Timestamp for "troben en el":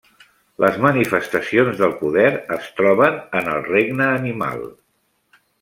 2.81-3.63